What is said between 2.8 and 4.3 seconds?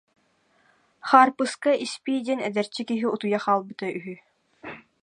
киһи утуйа хаалбыта үһү